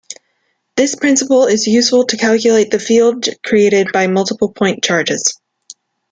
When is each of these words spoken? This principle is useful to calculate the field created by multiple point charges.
This 0.75 0.95
principle 0.95 1.45
is 1.45 1.67
useful 1.67 2.05
to 2.07 2.17
calculate 2.17 2.71
the 2.71 2.79
field 2.79 3.27
created 3.45 3.89
by 3.93 4.07
multiple 4.07 4.51
point 4.51 4.83
charges. 4.83 5.39